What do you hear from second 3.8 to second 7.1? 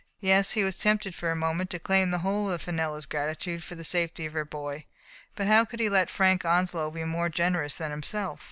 safety of her boy. But how could he let Frank Onslow be